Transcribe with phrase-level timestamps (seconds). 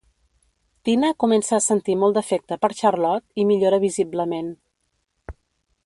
[0.87, 4.51] Tina comença a sentir molt d'afecte per Charlotte i millora visiblement.